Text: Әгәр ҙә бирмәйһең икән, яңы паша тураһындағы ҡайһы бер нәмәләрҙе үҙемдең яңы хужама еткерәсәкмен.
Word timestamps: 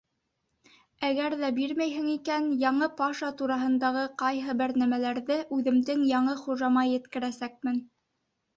Әгәр 1.09 1.35
ҙә 1.41 1.51
бирмәйһең 1.57 2.07
икән, 2.13 2.47
яңы 2.63 2.87
паша 3.03 3.29
тураһындағы 3.43 4.07
ҡайһы 4.23 4.57
бер 4.63 4.75
нәмәләрҙе 4.85 5.39
үҙемдең 5.59 6.05
яңы 6.17 6.37
хужама 6.43 6.89
еткерәсәкмен. 6.97 7.81